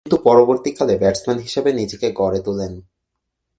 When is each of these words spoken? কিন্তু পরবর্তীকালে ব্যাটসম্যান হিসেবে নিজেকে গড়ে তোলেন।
কিন্তু 0.05 0.17
পরবর্তীকালে 0.23 0.93
ব্যাটসম্যান 0.97 1.39
হিসেবে 1.39 1.69
নিজেকে 1.73 2.07
গড়ে 2.11 2.39
তোলেন। 2.45 2.73